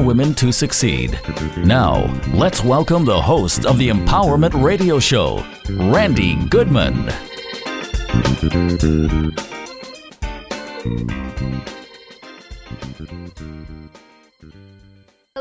Women 0.00 0.34
to 0.36 0.52
Succeed. 0.52 1.18
Now, 1.58 2.06
let's 2.32 2.64
welcome 2.64 3.04
the 3.04 3.20
host 3.20 3.66
of 3.66 3.78
the 3.78 3.88
Empowerment 3.88 4.60
Radio 4.62 4.98
Show, 4.98 5.44
Randi 5.68 6.36
Goodman. 6.46 7.08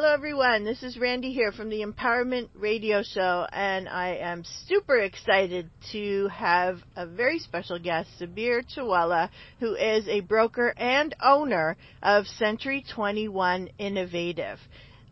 Hello, 0.02 0.14
everyone. 0.14 0.64
This 0.64 0.82
is 0.82 0.98
Randi 0.98 1.34
here 1.34 1.52
from 1.52 1.70
the 1.70 1.82
Empowerment 1.82 2.48
Radio 2.56 3.04
Show, 3.04 3.46
and 3.52 3.90
I 3.90 4.16
am 4.16 4.46
super 4.66 4.98
excited 4.98 5.70
to 5.92 6.30
have 6.30 6.80
a 6.96 7.06
very 7.06 7.38
special 7.40 7.78
guest, 7.78 8.10
Sabbir 8.18 8.64
Chawala, 8.74 9.30
who 9.60 9.76
is 9.76 10.08
a 10.08 10.22
broker 10.22 10.74
and 10.78 11.14
owner 11.22 11.76
of 12.02 12.28
Century 12.28 12.86
21 12.96 13.72
Innovative. 13.78 14.60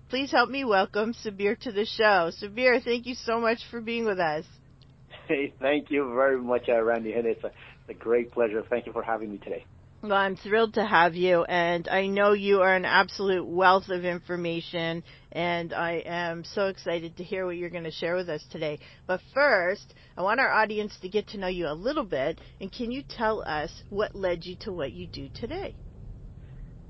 Please 0.07 0.31
help 0.31 0.49
me 0.49 0.63
welcome 0.63 1.13
Sabbir 1.13 1.59
to 1.63 1.73
the 1.73 1.83
show. 1.83 2.31
Sabbir, 2.41 2.81
thank 2.81 3.07
you 3.07 3.15
so 3.15 3.41
much 3.41 3.59
for 3.69 3.81
being 3.81 4.05
with 4.05 4.19
us. 4.19 4.45
Hey, 5.27 5.53
thank 5.59 5.91
you 5.91 6.13
very 6.15 6.39
much, 6.39 6.69
uh, 6.69 6.81
Randi. 6.81 7.11
And 7.11 7.25
it's 7.25 7.43
a, 7.43 7.51
a 7.89 7.93
great 7.93 8.31
pleasure. 8.31 8.63
Thank 8.69 8.85
you 8.85 8.93
for 8.93 9.03
having 9.03 9.33
me 9.33 9.37
today. 9.39 9.65
Well, 10.03 10.13
I'm 10.13 10.35
thrilled 10.35 10.75
to 10.75 10.85
have 10.85 11.15
you, 11.15 11.43
and 11.45 11.87
I 11.87 12.05
know 12.05 12.33
you 12.33 12.61
are 12.61 12.75
an 12.75 12.85
absolute 12.85 13.47
wealth 13.47 13.89
of 13.89 14.05
information, 14.05 15.03
and 15.31 15.73
I 15.73 16.03
am 16.05 16.43
so 16.43 16.67
excited 16.67 17.17
to 17.17 17.23
hear 17.23 17.47
what 17.47 17.57
you're 17.57 17.71
going 17.71 17.83
to 17.83 17.91
share 17.91 18.15
with 18.15 18.29
us 18.29 18.45
today. 18.51 18.77
But 19.07 19.21
first, 19.33 19.95
I 20.15 20.21
want 20.21 20.39
our 20.39 20.51
audience 20.51 20.95
to 21.01 21.09
get 21.09 21.27
to 21.29 21.39
know 21.39 21.47
you 21.47 21.65
a 21.65 21.73
little 21.73 22.03
bit, 22.03 22.39
and 22.61 22.71
can 22.71 22.91
you 22.91 23.01
tell 23.01 23.41
us 23.47 23.71
what 23.89 24.15
led 24.15 24.45
you 24.45 24.55
to 24.61 24.71
what 24.71 24.91
you 24.93 25.07
do 25.07 25.29
today? 25.33 25.75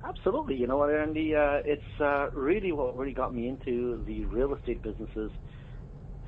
Absolutely. 0.06 0.56
You 0.56 0.68
know 0.68 0.78
what, 0.78 0.88
Randi? 0.90 1.34
Uh, 1.34 1.62
it's 1.64 2.02
uh, 2.02 2.28
really 2.34 2.74
what 2.74 2.98
really 2.98 3.14
got 3.14 3.34
me 3.34 3.48
into 3.48 4.04
the 4.06 4.26
real 4.26 4.54
estate 4.54 4.84
businesses 4.84 5.32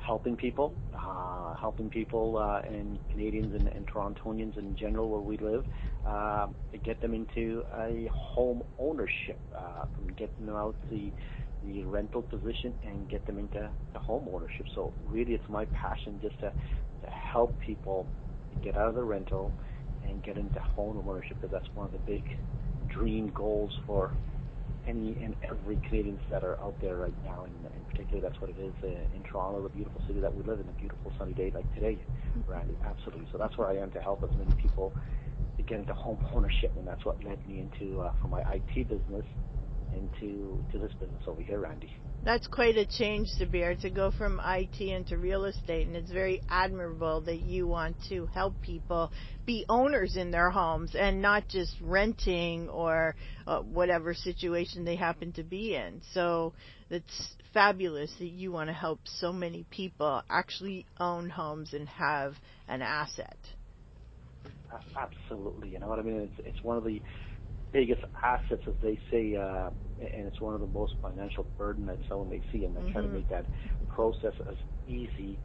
helping 0.09 0.35
people, 0.35 0.73
uh, 0.97 1.53
helping 1.53 1.87
people 1.87 2.35
uh, 2.35 2.67
and 2.67 2.97
Canadians 3.11 3.53
and, 3.53 3.85
Torontonians 3.85 4.57
in 4.57 4.75
general 4.75 5.07
where 5.07 5.21
we 5.21 5.37
live, 5.37 5.63
uh, 6.03 6.47
to 6.71 6.77
get 6.79 6.99
them 6.99 7.13
into 7.13 7.63
a 7.77 8.09
home 8.11 8.63
ownership, 8.79 9.39
uh, 9.55 9.85
from 9.93 10.07
getting 10.17 10.47
them 10.47 10.55
out 10.55 10.75
the 10.89 11.11
the 11.67 11.83
rental 11.83 12.23
position 12.23 12.73
and 12.85 13.07
get 13.07 13.23
them 13.27 13.37
into 13.37 13.69
the 13.93 13.99
home 13.99 14.27
ownership. 14.33 14.65
So 14.73 14.91
really, 15.07 15.33
it's 15.33 15.49
my 15.49 15.65
passion 15.65 16.19
just 16.23 16.39
to 16.39 16.51
to 17.03 17.09
help 17.11 17.53
people 17.59 18.07
get 18.63 18.75
out 18.77 18.89
of 18.89 18.95
the 18.95 19.03
rental 19.03 19.51
and 20.07 20.23
get 20.23 20.37
into 20.39 20.59
home 20.59 21.03
ownership 21.07 21.37
because 21.39 21.51
that's 21.51 21.75
one 21.75 21.85
of 21.85 21.91
the 21.91 21.99
big 21.99 22.23
dream 22.87 23.29
goals 23.35 23.77
for 23.85 24.11
any 24.89 25.15
and 25.21 25.35
every 25.43 25.77
Canadians 25.87 26.19
that 26.31 26.43
are 26.43 26.59
out 26.59 26.75
there 26.81 26.95
right 26.97 27.13
now, 27.23 27.45
and, 27.45 27.53
and 27.73 27.87
particularly 27.87 28.21
that's 28.21 28.41
what 28.41 28.49
it 28.49 28.57
is 28.59 28.73
uh, 28.83 29.15
in 29.15 29.23
Toronto, 29.23 29.61
the 29.61 29.69
beautiful 29.69 30.01
city 30.07 30.19
that 30.19 30.35
we 30.35 30.43
live 30.43 30.59
in, 30.59 30.67
a 30.67 30.79
beautiful 30.79 31.13
sunny 31.17 31.33
day 31.33 31.51
like 31.53 31.71
today, 31.75 31.97
Randi. 32.47 32.75
Absolutely. 32.83 33.27
So 33.31 33.37
that's 33.37 33.55
where 33.57 33.67
I 33.67 33.77
am 33.77 33.91
to 33.91 34.01
help 34.01 34.23
as 34.23 34.35
many 34.37 34.51
people 34.59 34.93
to 35.57 35.63
get 35.63 35.79
into 35.79 35.93
home 35.93 36.17
ownership, 36.33 36.73
and 36.75 36.87
that's 36.87 37.05
what 37.05 37.23
led 37.23 37.37
me 37.47 37.59
into 37.59 38.01
uh, 38.01 38.11
from 38.19 38.31
my 38.31 38.41
IT 38.51 38.89
business 38.89 39.25
into 39.93 40.63
to 40.71 40.77
this 40.77 40.91
business 40.99 41.21
over 41.27 41.41
here, 41.41 41.59
Randi. 41.59 41.89
That's 42.21 42.47
quite 42.47 42.75
a 42.75 42.85
change, 42.85 43.29
Sabbir, 43.39 43.79
to 43.79 43.89
go 43.89 44.11
from 44.11 44.41
IT 44.43 44.81
into 44.81 45.17
real 45.17 45.45
estate, 45.45 45.87
and 45.87 45.95
it's 45.95 46.11
very 46.11 46.41
admirable 46.49 47.21
that 47.21 47.39
you 47.39 47.65
want 47.65 47.95
to 48.09 48.25
help 48.33 48.61
people 48.61 49.11
be 49.45 49.65
owners 49.69 50.17
in 50.17 50.29
their 50.29 50.49
homes 50.49 50.95
and 50.95 51.21
not 51.21 51.47
just 51.47 51.75
renting 51.79 52.67
or 52.67 53.15
uh, 53.47 53.59
whatever 53.59 54.13
situation 54.13 54.83
they 54.83 54.97
happen 54.97 55.31
to 55.33 55.43
be 55.43 55.75
in. 55.75 56.01
So 56.13 56.53
it's 56.89 57.35
fabulous 57.53 58.11
that 58.19 58.29
you 58.29 58.51
want 58.51 58.67
to 58.67 58.73
help 58.73 58.99
so 59.05 59.31
many 59.31 59.65
people 59.69 60.21
actually 60.29 60.85
own 60.99 61.29
homes 61.29 61.73
and 61.73 61.87
have 61.87 62.35
an 62.67 62.81
asset. 62.81 63.37
Absolutely, 64.97 65.69
you 65.69 65.79
know 65.79 65.87
what 65.87 65.99
I 65.99 66.01
mean. 66.01 66.19
It's 66.21 66.47
it's 66.47 66.63
one 66.63 66.77
of 66.77 66.83
the 66.83 67.01
biggest 67.71 68.01
assets, 68.21 68.63
as 68.67 68.73
they 68.81 68.99
say, 69.11 69.35
uh, 69.35 69.69
and 69.99 70.27
it's 70.27 70.39
one 70.39 70.53
of 70.53 70.61
the 70.61 70.67
most 70.67 70.93
financial 71.01 71.45
burden 71.57 71.85
that 71.87 71.97
someone 72.07 72.29
may 72.29 72.41
see, 72.51 72.65
and 72.65 72.75
mm-hmm. 72.75 72.91
try 72.91 73.01
to 73.01 73.07
make 73.07 73.29
that 73.29 73.45
process 73.89 74.33
as 74.47 74.55
easy 74.87 75.37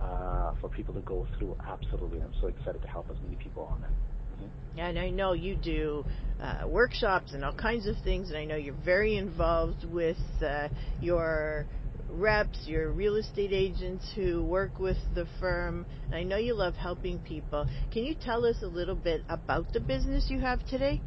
uh, 0.00 0.52
for 0.60 0.68
people 0.68 0.94
to 0.94 1.00
go 1.00 1.26
through. 1.38 1.56
Absolutely, 1.66 2.20
I'm 2.20 2.34
so 2.40 2.48
excited 2.48 2.82
to 2.82 2.88
help 2.88 3.06
as 3.10 3.16
many 3.22 3.36
people 3.36 3.64
on 3.64 3.80
that. 3.82 3.90
Mm-hmm. 3.90 4.80
And 4.80 4.98
I 4.98 5.10
know 5.10 5.32
you 5.32 5.56
do 5.56 6.04
uh, 6.40 6.66
workshops 6.66 7.32
and 7.34 7.44
all 7.44 7.54
kinds 7.54 7.86
of 7.86 7.96
things, 8.04 8.28
and 8.28 8.38
I 8.38 8.44
know 8.44 8.56
you're 8.56 8.74
very 8.84 9.16
involved 9.16 9.84
with 9.84 10.18
uh, 10.44 10.68
your 11.00 11.66
reps, 12.10 12.64
your 12.66 12.90
real 12.90 13.16
estate 13.16 13.52
agents 13.52 14.10
who 14.14 14.42
work 14.42 14.78
with 14.78 14.96
the 15.14 15.26
firm. 15.40 15.84
And 16.06 16.14
I 16.14 16.22
know 16.22 16.36
you 16.36 16.54
love 16.54 16.74
helping 16.74 17.18
people. 17.18 17.66
Can 17.92 18.04
you 18.04 18.14
tell 18.14 18.44
us 18.44 18.56
a 18.62 18.66
little 18.66 18.94
bit 18.94 19.22
about 19.28 19.72
the 19.72 19.80
business 19.80 20.28
you 20.30 20.40
have 20.40 20.64
today? 20.66 21.00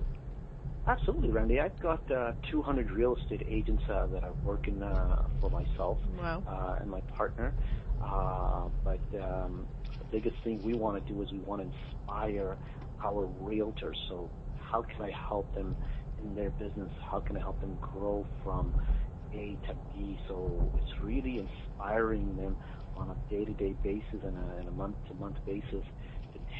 Absolutely, 0.87 1.29
Randi. 1.29 1.59
I've 1.59 1.79
got 1.79 2.09
uh, 2.11 2.33
200 2.49 2.91
real 2.91 3.15
estate 3.15 3.43
agents 3.47 3.83
uh, 3.87 4.07
that 4.07 4.23
are 4.23 4.33
working 4.43 4.81
uh, 4.81 5.23
for 5.39 5.49
myself 5.49 5.99
wow. 6.17 6.43
Uh, 6.47 6.81
and 6.81 6.89
my 6.89 7.01
partner. 7.15 7.53
Uh, 8.03 8.63
but 8.83 8.99
um, 9.21 9.67
the 9.99 10.05
biggest 10.11 10.35
thing 10.43 10.59
we 10.63 10.73
want 10.73 11.05
to 11.05 11.13
do 11.13 11.21
is 11.21 11.31
we 11.31 11.39
want 11.39 11.61
to 11.61 11.67
inspire 11.67 12.57
our 13.03 13.27
realtors. 13.43 13.95
So, 14.09 14.29
how 14.71 14.81
can 14.81 15.05
I 15.05 15.11
help 15.27 15.53
them 15.53 15.75
in 16.23 16.33
their 16.33 16.49
business? 16.51 16.89
How 17.09 17.19
can 17.19 17.37
I 17.37 17.39
help 17.39 17.59
them 17.61 17.77
grow 17.79 18.25
from 18.43 18.73
A 19.33 19.57
to 19.67 19.75
B? 19.93 20.19
So, 20.27 20.71
it's 20.77 21.03
really 21.03 21.45
inspiring 21.47 22.35
them 22.37 22.55
on 22.97 23.09
a 23.09 23.29
day-to-day 23.29 23.75
basis 23.83 24.19
and 24.23 24.67
a, 24.67 24.71
month-to-month 24.71 25.37
basis 25.45 25.85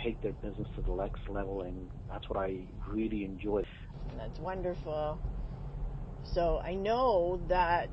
take 0.04 0.22
their 0.22 0.34
business 0.34 0.68
to 0.76 0.82
the 0.82 0.96
next 0.96 1.22
level, 1.30 1.62
and 1.62 1.90
that's 2.10 2.28
what 2.30 2.40
I 2.40 2.60
really 2.88 3.26
enjoy. 3.26 3.64
That's 4.18 4.40
wonderful. 4.40 5.20
So 6.34 6.60
I 6.64 6.76
know 6.76 7.42
that 7.50 7.90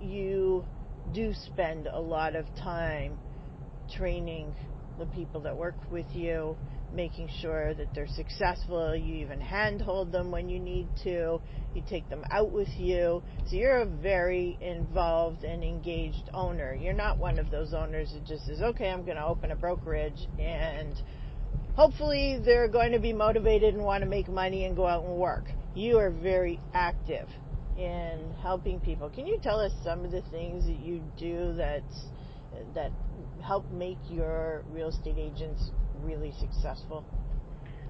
you 0.00 0.64
do 1.12 1.32
spend 1.32 1.86
a 1.86 2.00
lot 2.00 2.36
of 2.36 2.46
time 2.56 3.18
training 3.96 4.54
the 4.98 5.06
people 5.06 5.40
that 5.42 5.56
work 5.56 5.76
with 5.90 6.06
you, 6.12 6.56
making 6.92 7.28
sure 7.40 7.74
that 7.74 7.94
they're 7.94 8.06
successful. 8.08 8.96
You 8.96 9.16
even 9.16 9.40
handhold 9.40 10.12
them 10.12 10.30
when 10.30 10.48
you 10.48 10.58
need 10.58 10.88
to. 11.04 11.40
You 11.74 11.82
take 11.88 12.08
them 12.08 12.24
out 12.30 12.50
with 12.50 12.70
you. 12.78 13.22
So 13.48 13.56
you're 13.56 13.78
a 13.78 13.86
very 13.86 14.56
involved 14.60 15.44
and 15.44 15.62
engaged 15.62 16.30
owner. 16.32 16.74
You're 16.74 16.94
not 16.94 17.18
one 17.18 17.38
of 17.38 17.50
those 17.50 17.74
owners 17.74 18.12
that 18.14 18.24
just 18.24 18.46
says, 18.46 18.62
okay, 18.62 18.88
I'm 18.88 19.04
going 19.04 19.16
to 19.18 19.26
open 19.26 19.50
a 19.50 19.56
brokerage 19.56 20.26
and 20.38 20.94
hopefully 21.76 22.40
they're 22.44 22.68
going 22.68 22.92
to 22.92 22.98
be 22.98 23.12
motivated 23.12 23.74
and 23.74 23.82
want 23.84 24.02
to 24.02 24.08
make 24.08 24.28
money 24.28 24.64
and 24.64 24.74
go 24.74 24.86
out 24.86 25.04
and 25.04 25.14
work. 25.14 25.44
You 25.74 25.98
are 25.98 26.10
very 26.10 26.58
active 26.74 27.28
in 27.76 28.34
helping 28.42 28.80
people. 28.80 29.10
Can 29.10 29.26
you 29.26 29.38
tell 29.42 29.60
us 29.60 29.72
some 29.84 30.04
of 30.04 30.10
the 30.10 30.22
things 30.30 30.64
that 30.64 30.80
you 30.80 31.02
do 31.18 31.52
that 31.54 31.82
that 32.74 32.90
help 33.42 33.70
make 33.70 33.98
your 34.08 34.64
real 34.72 34.88
estate 34.88 35.18
agents 35.18 35.70
really 36.02 36.32
successful? 36.40 37.04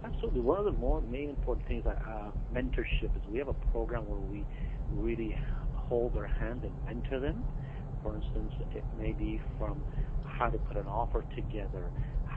Absolutely. 0.04 0.40
One 0.40 0.58
of 0.58 0.64
the 0.64 0.72
more 0.72 1.00
main 1.02 1.30
important 1.30 1.66
things 1.68 1.84
that 1.84 1.98
uh, 1.98 2.30
mentorship 2.52 3.16
is 3.16 3.22
we 3.30 3.38
have 3.38 3.48
a 3.48 3.54
program 3.72 4.08
where 4.08 4.20
we 4.20 4.44
really 4.92 5.36
hold 5.74 6.14
their 6.14 6.26
hand 6.26 6.64
and 6.64 6.72
mentor 6.84 7.20
them. 7.20 7.44
For 8.02 8.16
instance, 8.16 8.52
it 8.74 8.84
may 8.98 9.12
be 9.12 9.40
from 9.58 9.82
how 10.24 10.50
to 10.50 10.58
put 10.58 10.76
an 10.76 10.86
offer 10.86 11.24
together, 11.34 11.90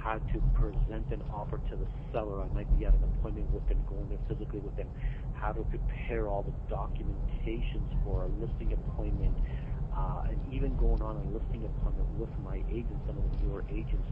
how 0.03 0.17
to 0.17 0.37
present 0.55 1.11
an 1.11 1.21
offer 1.31 1.59
to 1.69 1.75
the 1.75 1.87
seller. 2.11 2.41
I 2.41 2.47
might 2.53 2.69
be 2.79 2.85
at 2.85 2.93
an 2.93 3.03
appointment 3.03 3.51
with 3.51 3.67
them, 3.67 3.83
going 3.87 4.07
there 4.09 4.19
physically 4.27 4.59
with 4.59 4.75
them, 4.75 4.87
how 5.33 5.51
to 5.51 5.63
prepare 5.63 6.27
all 6.27 6.43
the 6.43 6.55
documentations 6.73 7.87
for 8.03 8.23
a 8.23 8.29
listing 8.39 8.73
appointment, 8.73 9.35
uh, 9.95 10.29
and 10.29 10.39
even 10.53 10.75
going 10.77 11.01
on 11.01 11.17
a 11.17 11.25
listing 11.35 11.65
appointment 11.65 12.07
with 12.17 12.29
my 12.43 12.63
agents, 12.71 12.99
some 13.07 13.17
of 13.17 13.23
the 13.31 13.45
newer 13.45 13.63
agents. 13.69 14.07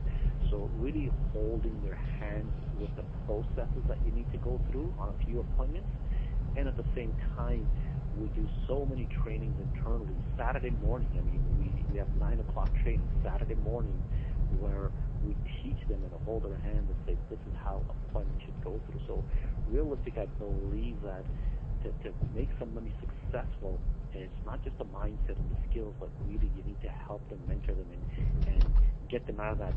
So 0.51 0.69
really 0.77 1.11
holding 1.33 1.81
their 1.83 1.99
hands 2.19 2.51
with 2.79 2.93
the 2.95 3.03
processes 3.25 3.83
that 3.87 3.97
you 4.05 4.11
need 4.11 4.31
to 4.31 4.37
go 4.39 4.59
through 4.71 4.93
on 4.99 5.15
a 5.15 5.25
few 5.25 5.39
appointments, 5.39 5.87
and 6.57 6.67
at 6.67 6.75
the 6.75 6.85
same 6.95 7.15
time 7.35 7.67
we 8.19 8.27
do 8.35 8.47
so 8.67 8.85
many 8.85 9.07
trainings 9.23 9.55
internally. 9.71 10.15
Saturday 10.37 10.71
morning, 10.83 11.07
I 11.13 11.21
mean, 11.21 11.43
we, 11.59 11.93
we 11.93 11.97
have 11.99 12.07
9 12.19 12.39
o'clock 12.49 12.69
training 12.83 13.07
Saturday 13.23 13.55
morning 13.55 13.93
where 14.59 14.91
we 15.25 15.35
teach 15.61 15.79
them 15.87 16.03
and 16.03 16.11
hold 16.25 16.43
their 16.43 16.57
hand 16.59 16.85
and 16.87 16.97
say, 17.05 17.17
this 17.29 17.39
is 17.39 17.55
how 17.63 17.81
appointment 17.89 18.41
should 18.43 18.63
go 18.63 18.79
through. 18.87 19.01
So 19.07 19.23
realistic, 19.69 20.17
I 20.17 20.25
believe 20.37 20.97
that 21.03 21.23
to, 21.83 21.89
to 22.03 22.15
make 22.35 22.49
somebody 22.59 22.91
successful, 22.99 23.79
it's 24.13 24.41
not 24.45 24.63
just 24.63 24.77
the 24.77 24.85
mindset 24.85 25.37
and 25.37 25.49
the 25.51 25.61
skills, 25.69 25.93
but 25.99 26.09
really 26.27 26.49
you 26.57 26.63
need 26.65 26.81
to 26.81 26.89
help 26.89 27.21
them, 27.29 27.39
mentor 27.47 27.73
them, 27.73 27.87
and, 27.91 28.53
and 28.53 28.65
get 29.09 29.25
them 29.27 29.39
out 29.39 29.53
of 29.53 29.59
that 29.59 29.73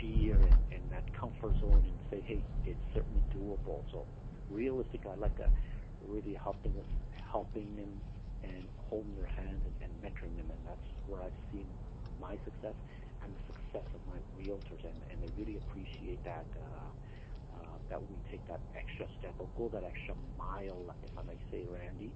fear 0.00 0.36
and, 0.36 0.56
and 0.72 0.82
that 0.90 1.04
comfort 1.18 1.52
zone 1.60 1.82
and 1.82 1.98
say, 2.10 2.20
hey, 2.26 2.42
it's 2.66 2.84
certainly 2.94 3.22
doable. 3.34 3.82
So 3.90 4.04
realistic, 4.50 5.00
I 5.06 5.14
like 5.16 5.36
to 5.38 5.48
really 6.08 6.34
helping 6.34 6.74
them, 6.74 6.84
helping 7.30 7.76
them 7.76 8.00
and 8.42 8.66
holding 8.90 9.14
their 9.16 9.30
hand 9.30 9.60
and, 9.64 9.74
and 9.80 9.92
mentoring 10.02 10.36
them, 10.36 10.50
and 10.50 10.60
that's 10.66 10.88
where 11.06 11.22
I've 11.22 11.40
seen 11.52 11.66
my 12.20 12.36
success 12.44 12.74
success 13.72 13.88
of 13.94 14.00
my 14.06 14.20
realtors, 14.36 14.84
and, 14.84 15.22
they 15.22 15.30
really 15.38 15.58
appreciate 15.68 16.22
that. 16.24 16.44
Uh, 16.56 16.90
uh, 17.54 17.64
that 17.90 18.00
we 18.00 18.16
take 18.30 18.46
that 18.48 18.60
extra 18.74 19.06
step 19.18 19.34
or 19.38 19.46
go 19.56 19.68
that 19.68 19.84
extra 19.84 20.14
mile, 20.38 20.94
if 21.04 21.10
I 21.18 21.22
may 21.22 21.36
say, 21.50 21.64
Randi, 21.70 22.10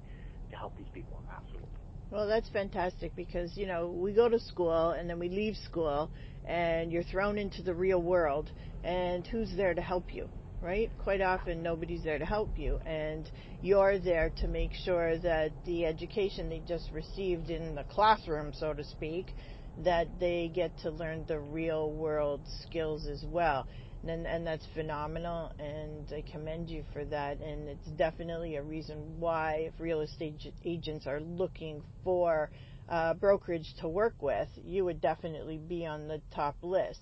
to 0.51 0.57
help 0.57 0.77
these 0.77 0.87
people. 0.95 1.21
Absolutely. 1.31 1.69
Well, 2.11 2.27
that's 2.27 2.49
fantastic 2.49 3.15
because, 3.17 3.57
you 3.57 3.67
know, 3.67 3.89
we 3.89 4.13
go 4.13 4.29
to 4.29 4.39
school 4.39 4.93
and 4.93 5.11
then 5.11 5.19
we 5.19 5.29
leave 5.29 5.57
school 5.57 6.11
and 6.47 6.91
you're 6.91 7.03
thrown 7.03 7.37
into 7.37 7.63
the 7.63 7.75
real 7.75 8.01
world 8.01 8.51
and 8.85 9.27
who's 9.27 9.55
there 9.57 9.75
to 9.75 9.83
help 9.83 10.15
you? 10.15 10.29
Right? 10.63 10.91
Quite 11.05 11.21
often 11.21 11.63
nobody's 11.63 12.03
there 12.03 12.19
to 12.19 12.25
help 12.25 12.59
you 12.59 12.79
and 12.87 13.31
you're 13.61 13.99
there 13.99 14.31
to 14.39 14.49
make 14.49 14.73
sure 14.73 15.19
that 15.19 15.51
the 15.67 15.85
education 15.85 16.49
they 16.49 16.63
just 16.67 16.91
received 16.93 17.51
in 17.51 17.75
the 17.75 17.85
classroom, 17.85 18.53
so 18.55 18.73
to 18.73 18.83
speak, 18.83 19.35
that 19.85 20.09
they 20.19 20.51
get 20.55 20.77
to 20.79 20.91
learn 20.91 21.25
the 21.27 21.39
real 21.39 21.91
world 21.91 22.41
skills 22.63 23.07
as 23.07 23.25
well. 23.25 23.67
And, 24.07 24.27
and 24.27 24.47
that's 24.47 24.65
phenomenal, 24.73 25.53
and 25.59 26.07
I 26.13 26.23
commend 26.31 26.71
you 26.71 26.85
for 26.93 27.05
that. 27.07 27.41
And 27.41 27.69
it's 27.69 27.89
definitely 27.97 28.55
a 28.55 28.63
reason 28.63 29.19
why, 29.19 29.69
if 29.69 29.81
real 29.81 30.01
estate 30.01 30.37
agents 30.65 31.09
are 31.09 31.21
looking 31.21 31.83
for 32.05 32.51
uh, 32.89 33.15
brokerage 33.15 33.75
to 33.81 33.89
work 33.89 34.15
with, 34.21 34.49
you 34.65 34.85
would 34.85 35.01
definitely 35.01 35.57
be 35.57 35.87
on 35.87 36.07
the 36.07 36.21
top 36.33 36.57
list. 36.63 37.01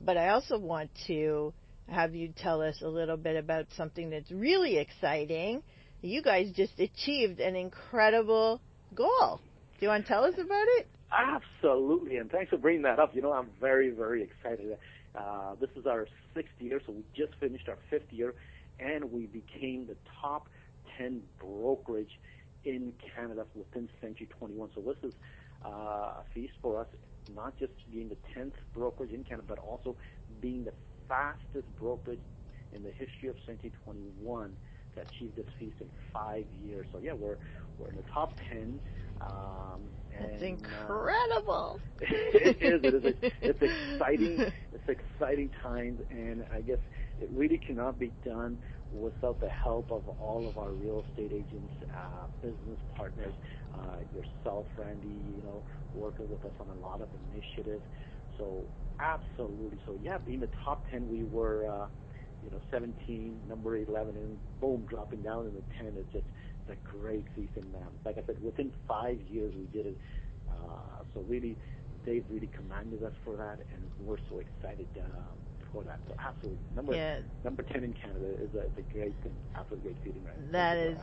But 0.00 0.16
I 0.16 0.28
also 0.28 0.58
want 0.58 0.90
to 1.08 1.52
have 1.88 2.14
you 2.14 2.32
tell 2.36 2.62
us 2.62 2.80
a 2.82 2.88
little 2.88 3.16
bit 3.16 3.36
about 3.36 3.66
something 3.76 4.10
that's 4.10 4.30
really 4.30 4.78
exciting. 4.78 5.62
You 6.02 6.22
guys 6.22 6.50
just 6.54 6.78
achieved 6.78 7.40
an 7.40 7.56
incredible 7.56 8.60
goal. 8.94 9.40
Do 9.78 9.86
you 9.86 9.88
want 9.88 10.04
to 10.06 10.08
tell 10.08 10.24
us 10.24 10.34
about 10.34 10.66
it? 10.78 10.88
Absolutely, 11.12 12.16
and 12.16 12.30
thanks 12.30 12.50
for 12.50 12.58
bringing 12.58 12.82
that 12.82 12.98
up. 12.98 13.14
You 13.14 13.22
know, 13.22 13.32
I'm 13.32 13.48
very, 13.60 13.90
very 13.90 14.22
excited. 14.22 14.76
Uh, 15.14 15.54
this 15.60 15.70
is 15.76 15.86
our 15.86 16.06
sixth 16.34 16.52
year, 16.60 16.80
so 16.84 16.92
we 16.92 17.04
just 17.16 17.34
finished 17.38 17.68
our 17.68 17.78
fifth 17.90 18.12
year, 18.12 18.34
and 18.80 19.10
we 19.12 19.26
became 19.26 19.86
the 19.86 19.96
top 20.20 20.48
10 20.98 21.22
brokerage 21.40 22.10
in 22.64 22.92
Canada 23.14 23.46
within 23.54 23.88
Century 24.00 24.28
21. 24.38 24.70
So 24.74 24.80
this 24.82 24.96
is 25.02 25.14
uh, 25.64 25.68
a 25.68 26.24
feast 26.34 26.54
for 26.60 26.80
us, 26.80 26.88
not 27.34 27.56
just 27.58 27.72
being 27.90 28.08
the 28.08 28.18
10th 28.36 28.52
brokerage 28.74 29.12
in 29.12 29.24
Canada, 29.24 29.46
but 29.48 29.58
also 29.58 29.96
being 30.40 30.64
the 30.64 30.72
fastest 31.08 31.66
brokerage 31.78 32.20
in 32.72 32.82
the 32.82 32.90
history 32.90 33.28
of 33.28 33.36
Century 33.46 33.72
21 33.84 34.56
to 34.96 35.02
achieve 35.02 35.36
this 35.36 35.46
feast 35.58 35.76
in 35.80 35.88
five 36.12 36.46
years. 36.52 36.86
So 36.92 36.98
yeah, 37.00 37.14
we're 37.14 37.38
we're 37.78 37.90
in 37.90 37.96
the 37.96 38.04
top 38.12 38.34
10. 38.50 38.80
Um, 39.20 39.90
and, 40.12 40.30
That's 40.30 40.42
incredible. 40.42 41.80
Uh, 41.80 41.80
it 42.00 42.56
is. 42.60 42.82
It 42.84 42.94
is. 42.94 43.14
It's 43.44 43.60
exciting. 43.62 44.40
It's 44.72 44.88
exciting 44.88 45.50
times, 45.62 46.00
and 46.10 46.44
I 46.52 46.60
guess 46.62 46.78
it 47.18 47.30
really 47.32 47.58
cannot 47.58 47.98
be 47.98 48.12
done 48.24 48.58
without 48.90 49.40
the 49.40 49.48
help 49.48 49.90
of 49.90 50.08
all 50.08 50.48
of 50.48 50.58
our 50.58 50.72
real 50.72 51.04
estate 51.08 51.32
agents, 51.34 51.72
uh, 51.96 52.26
business 52.42 52.78
partners, 52.96 53.34
uh, 53.74 53.98
yourself, 54.12 54.66
Randi. 54.76 55.08
You 55.08 55.42
know, 55.42 55.64
working 55.92 56.28
with 56.28 56.44
us 56.44 56.52
on 56.60 56.68
a 56.68 56.74
lot 56.74 57.00
of 57.00 57.08
initiatives. 57.32 57.84
So 58.38 58.66
absolutely. 59.00 59.78
So 59.86 59.96
yeah, 60.00 60.18
being 60.18 60.40
the 60.40 60.50
top 60.64 60.84
ten, 60.90 61.08
we 61.08 61.24
were. 61.24 61.66
Uh, 61.70 61.86
17, 62.70 63.40
number 63.48 63.76
11, 63.76 64.16
and 64.16 64.38
boom, 64.60 64.84
dropping 64.88 65.22
down 65.22 65.46
in 65.46 65.54
the 65.54 65.62
10. 65.78 65.94
It's 65.96 66.12
just 66.12 66.24
a 66.70 66.76
great 66.88 67.24
season. 67.34 67.74
Um, 67.76 67.88
like 68.04 68.18
I 68.18 68.26
said, 68.26 68.42
within 68.42 68.72
five 68.88 69.18
years 69.30 69.54
we 69.54 69.66
did 69.66 69.86
it. 69.86 69.98
Uh, 70.50 71.02
so 71.14 71.20
really, 71.28 71.56
they've 72.04 72.24
really 72.30 72.50
commanded 72.54 73.02
us 73.02 73.12
for 73.24 73.36
that, 73.36 73.58
and 73.72 74.06
we're 74.06 74.18
so 74.30 74.40
excited 74.40 74.86
um, 74.98 75.36
for 75.72 75.82
that. 75.84 75.98
So 76.08 76.14
absolutely, 76.18 76.58
number 76.74 76.94
yeah. 76.94 77.20
number 77.44 77.62
ten 77.62 77.84
in 77.84 77.92
Canada 77.92 78.30
is 78.40 78.54
a, 78.54 78.64
is 78.64 78.78
a 78.78 78.92
great 78.92 79.14
thing, 79.22 79.34
absolutely 79.54 79.92
great 79.92 80.04
feeling. 80.04 80.24
Right? 80.24 80.52
That 80.52 80.76
is 80.76 80.98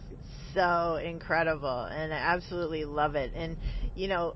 so 0.54 0.96
incredible, 0.96 1.88
and 1.92 2.14
I 2.14 2.18
absolutely 2.18 2.86
love 2.86 3.16
it. 3.16 3.32
And 3.36 3.58
you 3.96 4.08
know, 4.08 4.36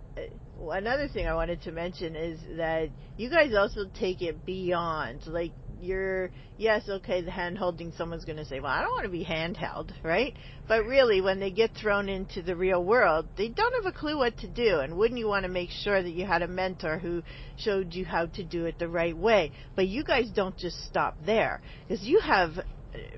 another 0.71 1.07
thing 1.07 1.27
I 1.27 1.33
wanted 1.33 1.61
to 1.63 1.71
mention 1.71 2.15
is 2.15 2.39
that 2.57 2.89
you 3.17 3.29
guys 3.29 3.53
also 3.57 3.85
take 3.99 4.21
it 4.21 4.45
beyond, 4.45 5.25
like 5.27 5.53
you're 5.81 6.29
yes 6.57 6.83
okay 6.89 7.21
the 7.21 7.31
hand 7.31 7.57
holding 7.57 7.91
someone's 7.97 8.25
going 8.25 8.37
to 8.37 8.45
say 8.45 8.59
well 8.59 8.71
i 8.71 8.81
don't 8.81 8.91
want 8.91 9.03
to 9.03 9.09
be 9.09 9.23
handheld 9.23 9.91
right? 10.03 10.35
But 10.67 10.85
really 10.85 11.21
when 11.21 11.39
they 11.39 11.51
get 11.51 11.75
thrown 11.75 12.09
into 12.09 12.41
the 12.41 12.55
real 12.55 12.83
world 12.83 13.27
they 13.37 13.49
don't 13.49 13.83
have 13.83 13.93
a 13.93 13.97
clue 13.97 14.17
what 14.17 14.37
to 14.39 14.47
do. 14.47 14.79
And 14.79 14.97
wouldn't 14.97 15.19
you 15.19 15.27
want 15.27 15.43
to 15.43 15.49
make 15.49 15.69
sure 15.69 16.01
that 16.01 16.11
you 16.11 16.25
had 16.25 16.41
a 16.41 16.47
mentor 16.47 16.97
who 16.97 17.23
showed 17.57 17.93
you 17.93 18.05
how 18.05 18.27
to 18.27 18.43
do 18.43 18.65
it 18.65 18.79
the 18.79 18.87
right 18.87 19.15
way? 19.15 19.51
But 19.75 19.87
you 19.87 20.03
guys 20.03 20.29
don't 20.29 20.57
just 20.57 20.83
stop 20.85 21.17
there 21.25 21.61
because 21.87 22.03
you 22.05 22.19
have 22.19 22.57
uh, 22.57 22.63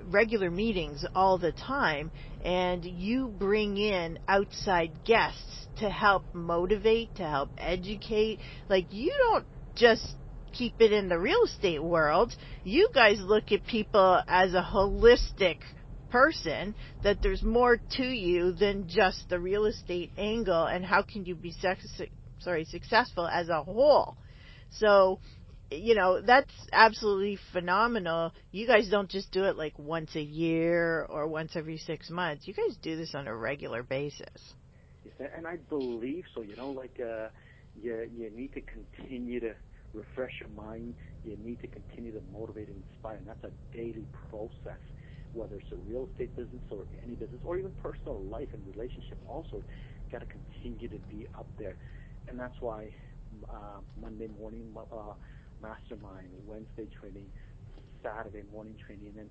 regular 0.05 0.49
meetings 0.49 1.05
all 1.15 1.37
the 1.37 1.51
time 1.51 2.11
and 2.43 2.83
you 2.83 3.27
bring 3.27 3.77
in 3.77 4.19
outside 4.27 4.91
guests 5.05 5.67
to 5.77 5.89
help 5.89 6.23
motivate 6.33 7.15
to 7.15 7.23
help 7.23 7.49
educate. 7.57 8.39
Like 8.67 8.87
you 8.91 9.13
don't 9.31 9.45
just 9.75 10.15
keep 10.49 10.75
it 10.79 10.91
in 10.91 11.09
the 11.09 11.19
real 11.19 11.43
estate 11.45 11.83
world. 11.83 12.33
You 12.63 12.89
guys 12.93 13.19
look 13.19 13.51
at 13.51 13.65
people 13.65 14.21
as 14.27 14.53
a 14.53 14.61
holistic 14.61 15.57
person, 16.09 16.75
that 17.03 17.21
there's 17.21 17.43
more 17.43 17.79
to 17.91 18.03
you 18.03 18.51
than 18.51 18.87
just 18.87 19.29
the 19.29 19.39
real 19.39 19.65
estate 19.65 20.11
angle, 20.17 20.65
and 20.65 20.83
how 20.83 21.03
can 21.03 21.25
you 21.25 21.35
be 21.35 21.51
sex- 21.51 22.01
sorry 22.39 22.65
successful 22.65 23.27
as 23.27 23.49
a 23.49 23.63
whole. 23.63 24.17
So, 24.71 25.19
you 25.71 25.95
know, 25.95 26.21
that's 26.21 26.53
absolutely 26.73 27.37
phenomenal. 27.51 28.33
You 28.51 28.65
guys 28.65 28.89
don't 28.89 29.09
just 29.09 29.31
do 29.31 29.45
it 29.45 29.55
like 29.55 29.77
once 29.77 30.15
a 30.15 30.21
year 30.21 31.05
or 31.09 31.27
once 31.27 31.55
every 31.55 31.77
six 31.77 32.09
months. 32.09 32.47
You 32.47 32.53
guys 32.53 32.75
do 32.81 32.95
this 32.95 33.13
on 33.13 33.27
a 33.27 33.35
regular 33.35 33.83
basis. 33.83 34.53
And 35.35 35.45
I 35.45 35.57
believe 35.69 36.25
so. 36.33 36.41
You 36.41 36.55
know, 36.55 36.71
like 36.71 36.99
uh, 36.99 37.27
you 37.81 38.09
you 38.15 38.29
need 38.31 38.53
to 38.53 38.61
continue 38.61 39.39
to 39.39 39.53
refresh 39.93 40.31
your 40.41 40.49
mind. 40.49 40.95
You 41.23 41.37
need 41.37 41.59
to 41.61 41.67
continue 41.67 42.11
to 42.13 42.21
motivate 42.31 42.67
and 42.67 42.83
inspire, 42.89 43.17
and 43.17 43.27
that's 43.27 43.43
a 43.43 43.51
daily 43.75 44.05
process. 44.29 44.81
Whether 45.33 45.55
it's 45.55 45.71
a 45.71 45.77
real 45.87 46.07
estate 46.09 46.35
business 46.35 46.61
or 46.71 46.85
any 47.05 47.13
business, 47.15 47.41
or 47.43 47.57
even 47.57 47.71
personal 47.81 48.19
life 48.19 48.49
and 48.53 48.65
relationship, 48.65 49.19
also 49.27 49.61
got 50.11 50.19
to 50.19 50.25
continue 50.25 50.89
to 50.89 50.97
be 51.09 51.27
up 51.37 51.47
there, 51.59 51.77
and 52.27 52.39
that's 52.39 52.55
why 52.59 52.89
uh, 53.49 53.79
Monday 53.99 54.27
morning 54.27 54.73
uh, 54.75 55.13
mastermind, 55.61 56.29
Wednesday 56.47 56.87
training, 56.99 57.27
Saturday 58.03 58.43
morning 58.51 58.75
training, 58.85 59.07
and 59.09 59.17
then 59.17 59.29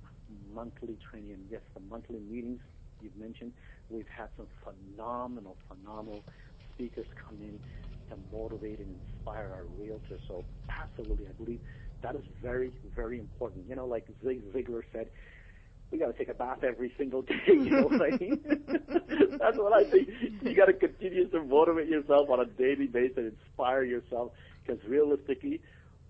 monthly 0.55 0.99
training. 1.11 1.33
And 1.33 1.43
yes, 1.50 1.62
the 1.75 1.81
monthly 1.81 2.21
meetings 2.21 2.61
you've 3.00 3.17
mentioned, 3.17 3.53
we've 3.91 4.11
had 4.15 4.29
some 4.37 4.47
phenomenal, 4.62 5.57
phenomenal 5.69 6.25
speakers 6.75 7.07
come 7.27 7.38
in 7.41 7.59
to 8.11 8.17
motivate 8.33 8.79
and 8.81 8.97
inspire 9.00 9.50
our 9.53 9.65
realtors. 9.81 10.21
So 10.27 10.45
absolutely, 10.69 11.27
I 11.27 11.33
believe 11.33 11.61
that 12.03 12.15
is 12.15 12.25
very, 12.43 12.71
very 12.95 13.19
important. 13.19 13.67
You 13.69 13.77
know, 13.77 13.87
like 13.87 14.07
Zig 14.25 14.43
Ziglar 14.53 14.83
said, 14.93 15.09
we 15.91 15.99
got 15.99 16.07
to 16.07 16.12
take 16.12 16.29
a 16.29 16.35
bath 16.35 16.62
every 16.62 16.93
single 16.99 17.23
day. 17.31 17.35
You 17.49 17.71
know 17.71 17.88
what 17.88 18.03
I 18.03 18.17
mean? 18.19 18.41
That's 19.38 19.57
what 19.57 19.73
I 19.73 19.88
think. 19.91 20.09
You 20.43 20.55
got 20.55 20.67
to 20.67 20.75
continue 20.75 21.29
to 21.29 21.43
motivate 21.43 21.88
yourself 21.88 22.29
on 22.31 22.41
a 22.41 22.45
daily 22.45 22.87
basis, 22.87 23.17
and 23.17 23.33
inspire 23.33 23.85
yourself, 23.85 24.33
because 24.65 24.83
realistically, 24.87 25.61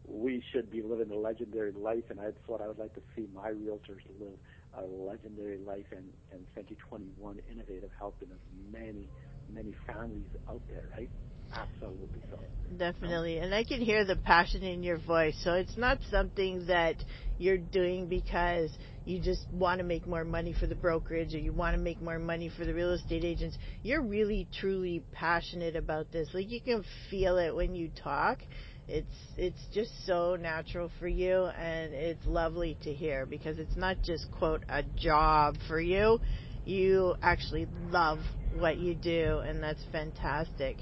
we 0.07 0.43
should 0.53 0.71
be 0.71 0.83
living 0.83 1.11
a 1.11 1.17
legendary 1.17 1.73
life, 1.73 2.05
and 2.11 2.19
that's 2.19 2.37
what 2.47 2.61
I 2.61 2.67
would 2.67 2.79
like 2.79 2.95
to 2.95 3.03
see 3.15 3.29
my 3.35 3.51
realtors 3.51 4.03
live 4.19 4.39
a 4.77 4.83
legendary 4.83 5.59
life, 5.59 5.87
and 5.93 6.05
and 6.33 6.45
Century 6.55 6.77
21 6.89 7.39
Innovative 7.51 7.91
helping 7.99 8.29
as 8.31 8.41
many, 8.73 9.09
many 9.53 9.75
families 9.87 10.29
out 10.49 10.63
there, 10.69 10.85
right? 10.97 11.11
Absolutely 11.55 12.21
so. 12.31 12.39
Definitely. 12.77 13.39
And 13.39 13.55
I 13.55 13.65
can 13.65 13.81
hear 13.81 14.05
the 14.05 14.17
passion 14.17 14.63
in 14.63 14.83
your 14.83 14.99
voice. 14.99 15.35
So 15.43 15.55
it's 15.55 15.77
not 15.77 15.99
something 16.11 16.67
that 16.67 16.97
you're 17.39 17.57
doing 17.57 18.09
because 18.09 18.71
you 19.05 19.21
just 19.21 19.47
want 19.51 19.79
to 19.79 19.85
make 19.85 20.07
more 20.07 20.25
money 20.25 20.53
for 20.53 20.67
the 20.67 20.75
brokerage 20.75 21.35
or 21.35 21.39
you 21.39 21.53
want 21.53 21.75
to 21.75 21.81
make 21.83 22.03
more 22.03 22.19
money 22.19 22.51
for 22.55 22.67
the 22.67 22.75
real 22.75 22.93
estate 22.93 23.25
agents. 23.25 23.57
You're 23.83 24.03
really 24.03 24.47
truly 24.61 25.03
passionate 25.13 25.77
about 25.77 26.13
this. 26.13 26.29
Like 26.35 26.51
you 26.51 26.61
can 26.61 26.85
feel 27.11 27.39
it 27.39 27.55
when 27.55 27.75
you 27.75 27.91
talk. 28.03 28.41
It's 28.87 29.07
it's 29.37 29.61
just 29.73 29.91
so 30.07 30.37
natural 30.37 30.91
for 30.99 31.09
you 31.09 31.45
and 31.47 31.93
it's 31.95 32.27
lovely 32.27 32.77
to 32.83 32.93
hear 32.93 33.27
because 33.27 33.59
it's 33.59 33.77
not 33.77 34.03
just 34.03 34.31
quote 34.31 34.63
a 34.69 34.83
job 34.83 35.57
for 35.69 35.81
you. 35.81 36.21
You 36.65 37.15
actually 37.23 37.67
love 37.91 38.19
what 38.59 38.79
you 38.79 38.95
do 38.95 39.39
and 39.39 39.63
that's 39.63 39.83
fantastic. 39.91 40.77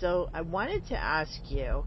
So 0.00 0.28
I 0.34 0.42
wanted 0.42 0.86
to 0.88 1.02
ask 1.02 1.32
you, 1.48 1.84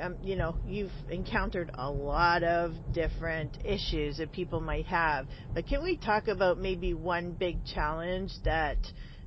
um, 0.00 0.16
you 0.22 0.36
know, 0.36 0.56
you've 0.66 0.92
encountered 1.10 1.70
a 1.74 1.90
lot 1.90 2.42
of 2.42 2.72
different 2.92 3.58
issues 3.64 4.18
that 4.18 4.32
people 4.32 4.60
might 4.60 4.86
have, 4.86 5.26
but 5.54 5.66
can 5.66 5.82
we 5.82 5.96
talk 5.96 6.28
about 6.28 6.58
maybe 6.58 6.94
one 6.94 7.32
big 7.32 7.64
challenge 7.64 8.32
that 8.44 8.78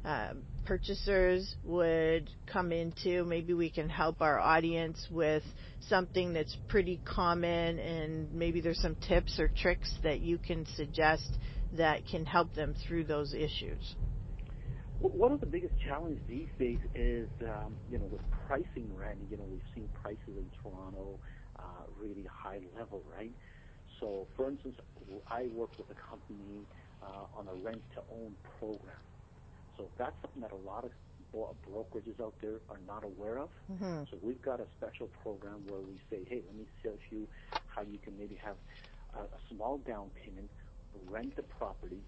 uh, 0.03 0.33
purchasers 0.65 1.55
would 1.63 2.29
come 2.51 2.71
into? 2.71 3.23
Maybe 3.25 3.53
we 3.53 3.69
can 3.69 3.89
help 3.89 4.21
our 4.21 4.39
audience 4.39 5.07
with 5.11 5.43
something 5.87 6.33
that's 6.33 6.57
pretty 6.67 6.99
common, 7.05 7.77
and 7.77 8.33
maybe 8.33 8.61
there's 8.61 8.81
some 8.81 8.95
tips 8.95 9.39
or 9.39 9.49
tricks 9.49 9.93
that 10.03 10.21
you 10.21 10.37
can 10.39 10.65
suggest 10.75 11.29
that 11.73 12.07
can 12.09 12.25
help 12.25 12.53
them 12.55 12.75
through 12.87 13.03
those 13.03 13.33
issues. 13.33 13.95
One 15.01 15.31
of 15.31 15.39
the 15.39 15.47
biggest 15.47 15.73
challenges 15.85 16.21
these 16.27 16.49
days 16.59 16.79
is, 16.93 17.27
um, 17.41 17.75
you 17.89 17.97
know, 17.97 18.05
with 18.05 18.21
pricing 18.47 18.95
rent. 18.95 19.17
You 19.29 19.37
know, 19.37 19.45
we've 19.49 19.61
seen 19.73 19.89
prices 20.01 20.37
in 20.37 20.45
Toronto 20.61 21.19
uh, 21.57 21.63
really 21.99 22.25
high 22.31 22.59
level, 22.77 23.01
right? 23.17 23.31
So, 23.99 24.27
for 24.35 24.49
instance, 24.49 24.75
I 25.29 25.47
work 25.53 25.71
with 25.77 25.89
a 25.89 25.99
company 26.09 26.65
uh, 27.01 27.37
on 27.37 27.47
a 27.47 27.53
rent-to-own 27.63 28.33
program. 28.59 29.01
So 29.77 29.87
that's 29.97 30.15
something 30.21 30.41
that 30.41 30.51
a 30.51 30.67
lot 30.67 30.85
of 30.85 30.91
brokerages 31.33 32.19
out 32.21 32.33
there 32.41 32.59
are 32.69 32.79
not 32.85 33.03
aware 33.03 33.39
of. 33.39 33.49
Mm-hmm. 33.71 34.03
So 34.11 34.17
we've 34.21 34.41
got 34.41 34.59
a 34.59 34.65
special 34.77 35.07
program 35.23 35.63
where 35.67 35.79
we 35.79 35.97
say, 36.09 36.19
hey, 36.27 36.41
let 36.45 36.55
me 36.55 36.65
show 36.83 36.93
you 37.09 37.27
how 37.67 37.81
you 37.81 37.97
can 38.03 38.17
maybe 38.19 38.37
have 38.43 38.55
a, 39.15 39.21
a 39.21 39.39
small 39.49 39.77
down 39.79 40.09
payment, 40.23 40.49
rent 41.09 41.35
the 41.35 41.43
property, 41.43 42.01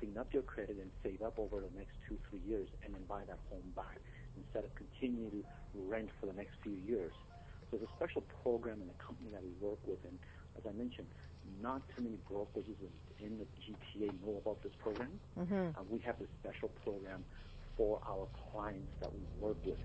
clean 0.00 0.16
up 0.16 0.32
your 0.32 0.42
credit 0.42 0.80
and 0.80 0.90
save 1.04 1.20
up 1.20 1.38
over 1.38 1.60
the 1.60 1.70
next 1.76 1.92
two, 2.08 2.16
three 2.28 2.40
years 2.48 2.66
and 2.84 2.94
then 2.96 3.04
buy 3.04 3.20
that 3.28 3.38
home 3.52 3.68
back 3.76 4.00
instead 4.34 4.64
of 4.64 4.72
continuing 4.74 5.30
to 5.30 5.44
rent 5.86 6.08
for 6.18 6.26
the 6.26 6.32
next 6.32 6.56
few 6.64 6.72
years. 6.88 7.12
So 7.68 7.76
there's 7.76 7.86
a 7.86 7.94
special 8.00 8.24
program 8.42 8.80
in 8.80 8.88
the 8.88 8.98
company 8.98 9.28
that 9.30 9.44
we 9.44 9.52
work 9.60 9.78
with, 9.86 10.00
and 10.08 10.18
as 10.56 10.64
I 10.66 10.72
mentioned, 10.72 11.06
not 11.62 11.82
too 11.94 12.02
many 12.02 12.18
brokerages 12.26 12.80
in, 13.20 13.38
the 13.38 13.46
GTA 13.60 14.10
know 14.24 14.40
about 14.42 14.62
this 14.62 14.72
program. 14.82 15.20
Mm-hmm. 15.38 15.76
Uh, 15.76 15.84
we 15.88 15.98
have 16.00 16.18
this 16.18 16.28
special 16.42 16.68
program 16.82 17.22
for 17.76 18.00
our 18.08 18.26
clients 18.50 18.92
that 19.00 19.12
we 19.12 19.20
work 19.38 19.56
with 19.64 19.78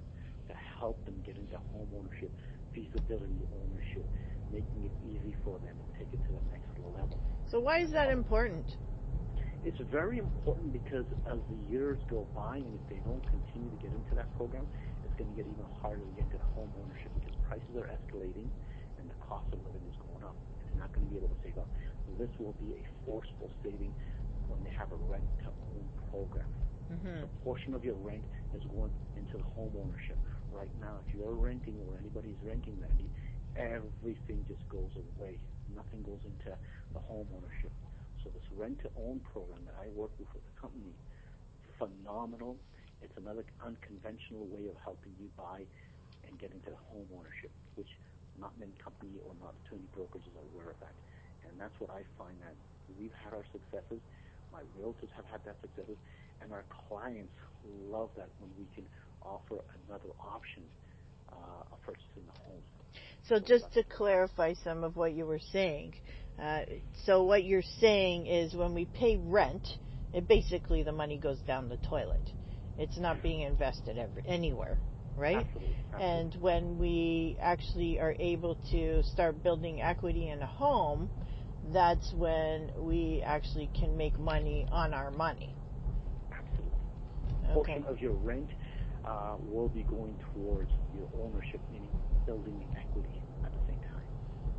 to 0.48 0.54
help 0.80 1.04
them 1.06 1.22
get 1.26 1.38
into 1.38 1.58
home 1.72 1.88
ownership, 1.96 2.32
feasibility 2.74 3.46
ownership, 3.54 4.08
making 4.52 4.86
it 4.86 4.92
easy 5.04 5.36
for 5.44 5.60
them 5.60 5.76
and 5.78 5.88
take 6.00 6.08
it 6.12 6.26
to 6.26 6.32
the 6.32 6.44
next 6.50 6.72
level. 6.80 7.20
So 7.46 7.60
why 7.60 7.80
is 7.80 7.92
that 7.92 8.10
important? 8.10 8.78
It's 9.66 9.82
very 9.90 10.22
important 10.22 10.70
because 10.70 11.10
as 11.26 11.42
the 11.50 11.58
years 11.74 11.98
go 12.06 12.30
by, 12.38 12.62
and 12.62 12.70
if 12.78 12.86
they 12.86 13.02
don't 13.02 13.26
continue 13.26 13.66
to 13.74 13.80
get 13.82 13.90
into 13.90 14.14
that 14.14 14.30
program, 14.38 14.62
it's 15.02 15.18
going 15.18 15.26
to 15.26 15.36
get 15.36 15.50
even 15.50 15.66
harder 15.82 16.06
to 16.06 16.14
get 16.14 16.30
into 16.30 16.38
home 16.54 16.70
ownership 16.86 17.10
because 17.18 17.34
prices 17.50 17.74
are 17.74 17.90
escalating 17.90 18.46
and 19.02 19.10
the 19.10 19.18
cost 19.26 19.50
of 19.50 19.58
living 19.66 19.82
is 19.90 19.98
going 19.98 20.22
up. 20.22 20.38
They're 20.70 20.86
not 20.86 20.94
going 20.94 21.10
to 21.10 21.12
be 21.12 21.18
able 21.18 21.34
to 21.34 21.42
save 21.42 21.58
up. 21.58 21.66
This 22.22 22.30
will 22.38 22.54
be 22.62 22.78
a 22.78 22.82
forceful 23.10 23.50
saving 23.66 23.90
when 24.54 24.62
they 24.62 24.70
have 24.78 24.94
a 24.94 25.00
rent-to-own 25.10 25.86
program. 26.14 26.46
Mm-hmm. 26.94 27.26
A 27.26 27.30
portion 27.42 27.74
of 27.74 27.82
your 27.82 27.98
rent 28.06 28.22
is 28.54 28.62
going 28.70 28.94
into 29.18 29.42
the 29.42 29.50
home 29.58 29.74
ownership. 29.82 30.22
Right 30.54 30.70
now, 30.78 31.02
if 31.02 31.10
you're 31.10 31.34
renting 31.34 31.74
or 31.90 31.98
anybody's 31.98 32.38
renting, 32.46 32.78
Randi, 32.78 33.10
everything 33.58 34.46
just 34.46 34.62
goes 34.70 34.94
away. 34.94 35.42
Nothing 35.74 36.06
goes 36.06 36.22
into 36.22 36.54
the 36.94 37.02
home 37.10 37.26
ownership. 37.34 37.74
So 38.26 38.34
this 38.34 38.50
rent-to-own 38.58 39.22
program 39.30 39.62
that 39.70 39.78
I 39.78 39.94
work 39.94 40.10
with 40.18 40.26
with 40.34 40.42
the 40.42 40.56
company, 40.58 40.90
phenomenal. 41.78 42.58
It's 43.06 43.14
another 43.22 43.46
unconventional 43.62 44.50
way 44.50 44.66
of 44.66 44.74
helping 44.82 45.14
you 45.22 45.30
buy 45.38 45.62
and 46.26 46.34
get 46.42 46.50
into 46.50 46.74
home 46.90 47.06
ownership, 47.14 47.54
which 47.78 47.94
not 48.42 48.50
many 48.58 48.74
company 48.82 49.14
or 49.30 49.38
not 49.38 49.54
too 49.70 49.78
many 49.78 49.86
brokerages 49.94 50.34
are 50.34 50.48
aware 50.58 50.74
of 50.74 50.80
that. 50.82 50.98
And 51.46 51.54
that's 51.62 51.78
what 51.78 51.94
I 51.94 52.02
find 52.18 52.34
that 52.42 52.58
we've 52.98 53.14
had 53.22 53.38
our 53.38 53.46
successes. 53.54 54.02
My 54.50 54.66
realtors 54.74 55.14
have 55.14 55.30
had 55.30 55.46
that 55.46 55.62
successes, 55.62 56.02
and 56.42 56.50
our 56.50 56.66
clients 56.90 57.38
love 57.94 58.10
that 58.18 58.34
when 58.42 58.50
we 58.58 58.66
can 58.74 58.90
offer 59.22 59.62
another 59.86 60.10
option 60.18 60.66
uh, 61.30 61.70
of 61.70 61.78
purchasing 61.86 62.26
a 62.26 62.36
home. 62.50 62.66
So, 63.30 63.38
just 63.38 63.70
to 63.74 63.84
clarify 63.84 64.54
some 64.64 64.84
of 64.84 64.96
what 64.96 65.14
you 65.14 65.26
were 65.26 65.42
saying, 65.52 65.94
uh, 66.42 66.62
so 67.06 67.24
what 67.24 67.44
you're 67.44 67.62
saying 67.80 68.28
is 68.28 68.54
when 68.54 68.74
we 68.74 68.86
pay 68.86 69.18
rent, 69.18 69.68
it 70.14 70.28
basically 70.28 70.84
the 70.84 70.92
money 70.92 71.18
goes 71.18 71.40
down 71.40 71.70
the 71.70 71.78
toilet. 71.78 72.32
It's 72.78 72.98
not 72.98 73.24
being 73.24 73.42
invested 73.42 73.98
every, 73.98 74.24
anywhere, 74.28 74.78
right? 75.18 75.38
Absolutely. 75.38 75.76
Absolutely. 75.94 76.22
And 76.22 76.42
when 76.42 76.78
we 76.78 77.38
actually 77.42 78.00
are 78.00 78.16
able 78.20 78.56
to 78.72 79.02
start 79.04 79.42
building 79.44 79.82
equity 79.82 80.30
in 80.30 80.42
a 80.42 80.48
home, 80.48 81.10
that's 81.72 82.14
when 82.14 82.72
we 82.78 83.24
actually 83.26 83.70
can 83.80 83.96
make 83.98 84.20
money 84.20 84.68
on 84.72 84.94
our 84.94 85.12
money. 85.12 85.56
Absolutely. 86.32 86.72
Okay. 87.46 87.54
Portion 87.54 87.86
of 87.86 88.02
your 88.02 88.14
rent 88.14 88.50
uh, 89.06 89.36
will 89.48 89.70
be 89.70 89.84
going 89.84 90.16
towards 90.34 90.72
your 90.96 91.08
ownership, 91.24 91.62
meaning 91.72 91.90
building 92.26 92.66
equity 92.78 93.22
at 93.44 93.52
the 93.52 93.60
same 93.68 93.80
time. 93.80 94.04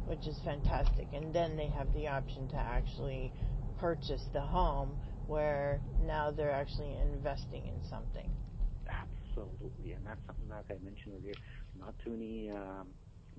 Which 0.07 0.27
is 0.27 0.39
fantastic. 0.45 1.09
And 1.13 1.35
then 1.35 1.57
they 1.57 1.67
have 1.67 1.93
the 1.95 2.09
option 2.09 2.49
to 2.49 2.57
actually 2.57 3.33
purchase 3.79 4.25
the 4.33 4.41
home 4.41 4.97
where 5.27 5.81
now 6.07 6.31
they're 6.31 6.53
actually 6.53 6.95
investing 7.13 7.67
in 7.67 7.89
something. 7.89 8.31
Absolutely. 8.89 9.93
And 9.93 10.07
that's 10.07 10.21
something 10.27 10.49
that 10.49 10.65
I 10.71 10.79
mentioned 10.85 11.15
earlier. 11.19 11.35
Not 11.79 11.95
too 12.05 12.11
many 12.11 12.51
um, 12.51 12.87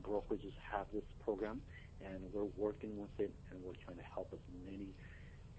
brokerages 0.04 0.54
have 0.72 0.86
this 0.94 1.06
program, 1.24 1.62
and 2.04 2.22
we're 2.34 2.52
working 2.58 2.98
with 3.00 3.16
it, 3.18 3.34
and 3.52 3.64
we're 3.64 3.78
trying 3.86 3.98
to 3.98 4.08
help 4.14 4.30
as 4.34 4.40
many 4.66 4.94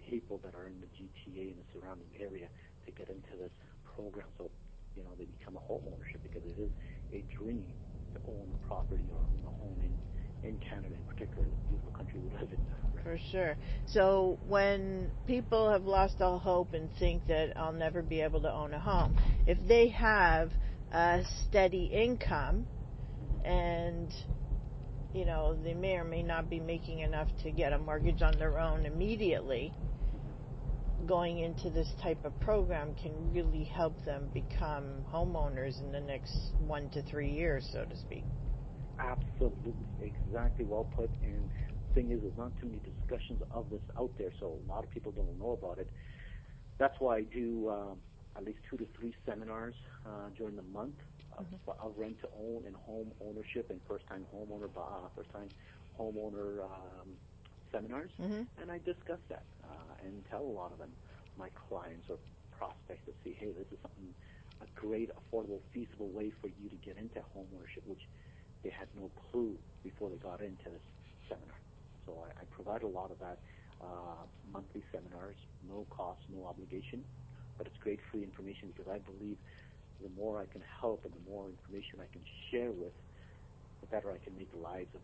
people 0.08 0.40
that 0.44 0.54
are 0.54 0.66
in 0.66 0.78
the 0.80 0.88
GTA 0.94 1.52
and 1.52 1.58
the 1.58 1.68
surrounding 1.72 2.08
area 2.20 2.48
to 2.86 2.92
get 2.92 3.08
into 3.08 3.34
this 3.40 3.52
program. 3.96 4.26
So, 4.36 4.50
you 4.96 5.02
know, 5.02 5.10
they 5.18 5.26
become 5.38 5.56
a 5.56 5.64
home 5.64 5.82
ownership 5.92 6.22
because 6.22 6.42
it 6.44 6.56
is 6.60 6.70
a 7.12 7.24
dream 7.34 7.64
to 8.14 8.20
own 8.28 8.48
a 8.54 8.60
property 8.66 9.04
or 9.12 9.20
own 9.20 9.42
a 9.44 9.52
home 9.58 9.78
in, 9.82 9.92
in 10.42 10.58
Canada 10.58 10.94
in 10.94 11.02
particular, 11.08 11.44
the 11.44 11.68
beautiful 11.68 11.92
country 11.92 12.20
we 12.20 12.30
live 12.38 12.50
in. 12.52 12.58
For 13.02 13.18
sure. 13.30 13.56
So 13.86 14.38
when 14.46 15.10
people 15.26 15.70
have 15.70 15.84
lost 15.84 16.20
all 16.20 16.38
hope 16.38 16.74
and 16.74 16.88
think 16.98 17.26
that 17.28 17.56
I'll 17.56 17.72
never 17.72 18.02
be 18.02 18.20
able 18.20 18.40
to 18.42 18.52
own 18.52 18.74
a 18.74 18.80
home, 18.80 19.16
if 19.46 19.58
they 19.66 19.88
have 19.88 20.50
a 20.92 21.22
steady 21.48 21.84
income 21.84 22.66
and 23.44 24.12
you 25.14 25.24
know 25.24 25.56
they 25.62 25.74
may 25.74 25.96
or 25.96 26.04
may 26.04 26.22
not 26.22 26.50
be 26.50 26.60
making 26.60 27.00
enough 27.00 27.28
to 27.42 27.50
get 27.50 27.72
a 27.72 27.78
mortgage 27.78 28.20
on 28.20 28.38
their 28.38 28.58
own 28.58 28.84
immediately 28.84 29.72
going 31.06 31.38
into 31.38 31.70
this 31.70 31.88
type 32.02 32.24
of 32.24 32.38
program 32.40 32.94
can 33.00 33.12
really 33.32 33.64
help 33.64 33.94
them 34.04 34.28
become 34.34 34.84
homeowners 35.12 35.80
in 35.80 35.92
the 35.92 36.00
next 36.00 36.36
one 36.66 36.88
to 36.90 37.02
three 37.02 37.30
years, 37.30 37.68
so 37.72 37.84
to 37.84 37.96
speak. 37.96 38.24
Absolutely, 38.98 39.74
exactly 40.02 40.64
well 40.64 40.84
put. 40.96 41.10
And 41.22 41.48
thing 41.94 42.10
is, 42.10 42.20
there's 42.22 42.36
not 42.36 42.52
too 42.60 42.66
many 42.66 42.80
discussions 43.00 43.42
of 43.50 43.70
this 43.70 43.80
out 43.96 44.10
there, 44.18 44.30
so 44.40 44.58
a 44.66 44.70
lot 44.70 44.84
of 44.84 44.90
people 44.90 45.12
don't 45.12 45.38
know 45.38 45.58
about 45.60 45.78
it. 45.78 45.88
That's 46.78 46.94
why 47.00 47.18
I 47.18 47.22
do 47.22 47.70
um, 47.70 47.98
at 48.36 48.44
least 48.44 48.58
two 48.70 48.76
to 48.76 48.86
three 48.98 49.14
seminars 49.26 49.74
uh, 50.06 50.30
during 50.36 50.56
the 50.56 50.62
month 50.62 50.94
of, 51.36 51.46
mm-hmm. 51.46 51.86
of 51.86 51.92
rent 51.96 52.20
to 52.20 52.28
own 52.38 52.64
and 52.66 52.76
home 52.76 53.10
ownership 53.24 53.70
and 53.70 53.80
first 53.88 54.06
time 54.06 54.24
homeowner, 54.34 54.68
uh, 54.76 55.08
first 55.16 55.30
time 55.30 55.48
homeowner 55.98 56.62
um, 56.64 57.08
seminars, 57.72 58.10
mm-hmm. 58.20 58.42
and 58.62 58.70
I 58.70 58.78
discuss 58.78 59.18
that 59.28 59.42
uh, 59.64 60.04
and 60.04 60.22
tell 60.30 60.42
a 60.42 60.54
lot 60.54 60.72
of 60.72 60.78
them, 60.78 60.90
my 61.38 61.48
clients 61.68 62.06
or 62.08 62.18
prospects, 62.56 63.06
to 63.06 63.12
see, 63.24 63.36
hey, 63.38 63.52
this 63.58 63.66
is 63.72 63.78
something 63.82 64.14
a 64.60 64.66
great, 64.80 65.10
affordable, 65.10 65.60
feasible 65.72 66.08
way 66.08 66.32
for 66.40 66.48
you 66.48 66.68
to 66.68 66.76
get 66.76 66.96
into 66.96 67.20
homeownership, 67.36 67.86
which 67.86 68.02
they 68.64 68.70
had 68.70 68.88
no 68.94 69.10
clue 69.30 69.56
before 69.82 70.10
they 70.10 70.16
got 70.16 70.40
into 70.40 70.70
this 70.70 70.86
seminar. 71.28 71.56
So 72.06 72.24
I, 72.24 72.42
I 72.42 72.44
provide 72.50 72.82
a 72.82 72.88
lot 72.88 73.10
of 73.10 73.18
that 73.20 73.38
uh, 73.80 74.26
monthly 74.52 74.82
seminars, 74.92 75.36
no 75.66 75.86
cost, 75.90 76.20
no 76.28 76.46
obligation, 76.46 77.04
but 77.56 77.66
it's 77.66 77.76
great 77.82 78.00
free 78.10 78.22
information 78.22 78.68
because 78.74 78.90
I 78.90 78.98
believe 78.98 79.36
the 80.02 80.10
more 80.16 80.40
I 80.40 80.46
can 80.46 80.62
help 80.80 81.04
and 81.04 81.12
the 81.14 81.30
more 81.30 81.48
information 81.48 82.00
I 82.00 82.10
can 82.12 82.22
share 82.50 82.70
with, 82.70 82.92
the 83.80 83.86
better 83.86 84.10
I 84.10 84.18
can 84.18 84.36
make 84.36 84.50
the 84.52 84.58
lives 84.58 84.90
of 84.94 85.00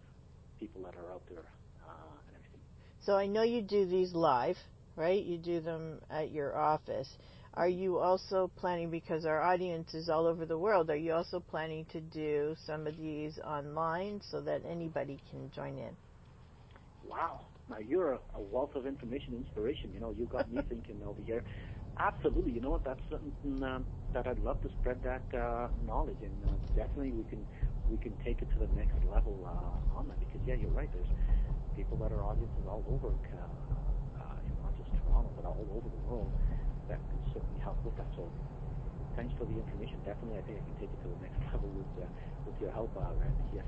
people 0.59 0.83
that 0.83 0.95
are 0.97 1.13
out 1.13 1.23
there 1.29 1.47
uh, 1.87 2.19
and 2.27 2.37
everything. 2.37 2.61
So 3.01 3.17
I 3.17 3.27
know 3.27 3.43
you 3.43 3.63
do 3.63 3.85
these 3.87 4.15
live, 4.15 4.59
right? 4.97 5.23
You 5.23 5.39
do 5.39 5.61
them 5.61 6.01
at 6.11 6.31
your 6.31 6.57
office. 6.57 7.19
Are 7.57 7.69
you 7.69 7.99
also 7.99 8.51
planning, 8.57 8.91
because 8.91 9.25
our 9.25 9.41
audience 9.41 9.95
is 9.95 10.09
all 10.09 10.27
over 10.27 10.45
the 10.45 10.59
world, 10.59 10.91
are 10.91 10.97
you 10.97 11.13
also 11.13 11.39
planning 11.39 11.87
to 11.93 12.01
do 12.01 12.57
some 12.67 12.89
of 12.89 12.97
these 12.99 13.39
online 13.39 14.21
so 14.29 14.41
that 14.41 14.63
anybody 14.69 15.21
can 15.31 15.49
join 15.55 15.79
in? 15.79 15.97
Wow. 17.09 17.47
Now 17.71 17.79
you're 17.79 18.15
a, 18.15 18.41
wealth 18.41 18.75
of 18.75 18.87
information, 18.87 19.35
inspiration. 19.35 19.91
You 19.95 20.01
know, 20.01 20.15
you 20.19 20.27
got 20.27 20.51
me 20.53 20.63
thinking 20.69 21.01
over 21.07 21.21
here. 21.25 21.45
Absolutely. 21.97 22.53
You 22.53 22.61
know 22.61 22.71
what? 22.71 22.85
That's 22.85 23.01
something 23.09 23.63
um, 23.63 23.85
that 24.13 24.27
I'd 24.27 24.41
love 24.41 24.61
to 24.63 24.69
spread 24.81 24.99
that 25.05 25.23
uh, 25.39 25.69
knowledge, 25.87 26.19
and 26.23 26.35
uh, 26.45 26.53
definitely 26.75 27.13
we 27.13 27.23
can 27.31 27.47
we 27.89 27.97
can 27.99 28.13
take 28.25 28.43
it 28.43 28.51
to 28.51 28.67
the 28.67 28.69
next 28.75 28.99
level 29.07 29.39
uh, 29.47 29.99
on 29.99 30.09
that. 30.09 30.19
Because 30.19 30.43
yeah, 30.45 30.55
you're 30.59 30.75
right. 30.75 30.91
There's 30.93 31.07
people 31.77 31.97
that 31.99 32.11
are 32.11 32.23
audiences 32.25 32.67
all 32.67 32.83
over, 32.91 33.15
uh, 33.15 34.19
uh, 34.19 34.35
not 34.65 34.75
just 34.77 34.91
Toronto, 35.07 35.31
but 35.37 35.47
all 35.47 35.67
over 35.71 35.87
the 35.89 36.03
world 36.11 36.33
that 36.89 36.99
can 36.99 37.24
certainly 37.35 37.61
help 37.61 37.77
with 37.85 37.97
that. 37.99 38.07
So 38.17 38.25
thanks 39.17 39.35
for 39.37 39.45
the 39.45 39.59
information. 39.59 39.99
Definitely, 40.07 40.39
I 40.39 40.43
think 40.47 40.59
I 40.59 40.65
can 40.65 40.79
take 40.81 40.93
it 40.95 41.01
to 41.03 41.09
the 41.11 41.21
next 41.21 41.39
level 41.53 41.69
with 41.75 41.91
uh, 41.99 42.07
with 42.47 42.57
your 42.63 42.71
help, 42.71 42.95
Randi. 42.95 43.27
Yes. 43.53 43.67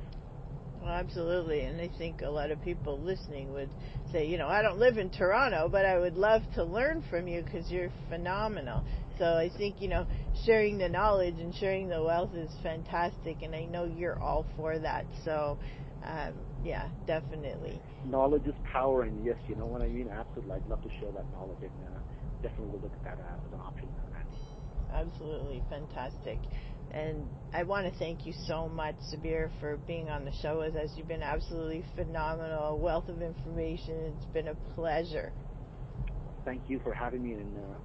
Well, 0.82 0.94
absolutely. 0.94 1.62
And 1.62 1.80
I 1.80 1.90
think 1.98 2.22
a 2.22 2.28
lot 2.28 2.50
of 2.50 2.62
people 2.62 2.98
listening 3.00 3.52
would 3.52 3.70
say, 4.12 4.26
you 4.26 4.38
know, 4.38 4.48
I 4.48 4.62
don't 4.62 4.78
live 4.78 4.98
in 4.98 5.10
Toronto, 5.10 5.68
but 5.68 5.84
I 5.84 5.98
would 5.98 6.16
love 6.16 6.42
to 6.54 6.64
learn 6.64 7.02
from 7.10 7.26
you 7.26 7.42
because 7.42 7.70
you're 7.70 7.90
phenomenal. 8.08 8.84
So 9.18 9.24
I 9.24 9.50
think, 9.56 9.80
you 9.80 9.88
know, 9.88 10.06
sharing 10.44 10.78
the 10.78 10.88
knowledge 10.88 11.36
and 11.38 11.54
sharing 11.54 11.88
the 11.88 12.02
wealth 12.02 12.34
is 12.34 12.50
fantastic. 12.62 13.42
And 13.42 13.54
I 13.54 13.64
know 13.64 13.84
you're 13.84 14.20
all 14.20 14.46
for 14.56 14.78
that. 14.78 15.06
So, 15.24 15.58
um, 16.04 16.34
yeah, 16.62 16.88
definitely. 17.06 17.80
Knowledge 18.04 18.46
is 18.46 18.54
power. 18.70 19.02
And 19.02 19.24
yes, 19.24 19.36
you 19.48 19.56
know 19.56 19.66
what 19.66 19.80
I 19.80 19.88
mean? 19.88 20.08
Absolutely. 20.08 20.54
I'd 20.54 20.68
love 20.68 20.82
to 20.82 20.90
share 21.00 21.10
that 21.12 21.24
knowledge. 21.32 21.58
And 21.62 21.72
uh, 21.88 21.98
definitely 22.42 22.68
we'll 22.72 22.82
look 22.82 22.92
at 22.92 23.04
that 23.04 23.18
uh, 23.22 23.46
as 23.46 23.52
an 23.52 23.60
option. 23.60 23.88
Absolutely 24.92 25.62
fantastic. 25.68 26.38
And 26.92 27.28
I 27.52 27.64
want 27.64 27.92
to 27.92 27.98
thank 27.98 28.24
you 28.24 28.32
so 28.46 28.68
much, 28.68 28.94
Sabbir, 29.12 29.50
for 29.60 29.76
being 29.86 30.08
on 30.08 30.24
the 30.24 30.32
show 30.40 30.58
with 30.58 30.76
us. 30.76 30.90
You've 30.96 31.08
been 31.08 31.22
absolutely 31.22 31.84
phenomenal, 31.94 32.68
a 32.68 32.76
wealth 32.76 33.08
of 33.08 33.20
information. 33.20 34.14
It's 34.16 34.26
been 34.26 34.48
a 34.48 34.54
pleasure. 34.74 35.32
Thank 36.44 36.62
you 36.68 36.80
for 36.84 36.94
having 36.94 37.24
me, 37.24 37.32
and 37.32 37.56
uh, 37.56 37.76